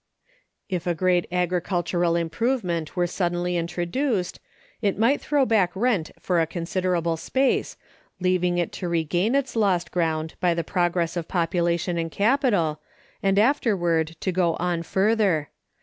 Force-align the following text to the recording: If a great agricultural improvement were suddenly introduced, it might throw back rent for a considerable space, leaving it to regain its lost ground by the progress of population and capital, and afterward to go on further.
If 0.67 0.87
a 0.87 0.95
great 0.95 1.27
agricultural 1.31 2.15
improvement 2.15 2.95
were 2.95 3.05
suddenly 3.05 3.55
introduced, 3.55 4.39
it 4.81 4.97
might 4.97 5.21
throw 5.21 5.45
back 5.45 5.75
rent 5.75 6.09
for 6.19 6.41
a 6.41 6.47
considerable 6.47 7.17
space, 7.17 7.77
leaving 8.19 8.57
it 8.57 8.71
to 8.71 8.89
regain 8.89 9.35
its 9.35 9.55
lost 9.55 9.91
ground 9.91 10.33
by 10.39 10.55
the 10.55 10.63
progress 10.63 11.15
of 11.15 11.27
population 11.27 11.99
and 11.99 12.09
capital, 12.11 12.81
and 13.21 13.37
afterward 13.37 14.15
to 14.21 14.31
go 14.31 14.55
on 14.55 14.81
further. 14.81 15.51